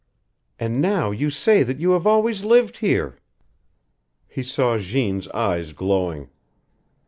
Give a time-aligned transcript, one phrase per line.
[0.57, 3.19] And now you say that you have always lived here!"
[4.27, 6.31] He saw Jeanne's eyes glowing.